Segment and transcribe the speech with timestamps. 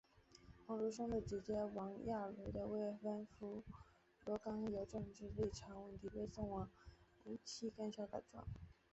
[0.65, 3.61] 王沪生的姐姐王亚茹的未婚夫
[4.25, 6.67] 罗冈由于政治立场问题被送往
[7.25, 8.43] 五七干校改造。